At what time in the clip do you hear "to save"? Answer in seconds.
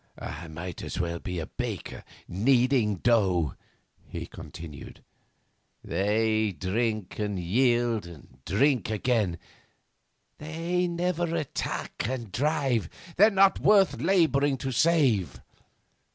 14.57-15.39